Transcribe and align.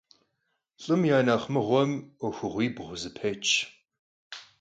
Lh'ım 0.83 1.01
ya 1.09 1.19
nexh 1.27 1.47
mığuem 1.53 1.91
'uexuğuibğu 2.21 2.87
zepêç. 3.01 3.45